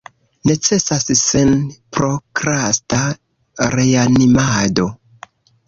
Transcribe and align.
Necesas 0.51 1.05
senprokrasta 1.23 3.03
reanimado. 3.77 4.91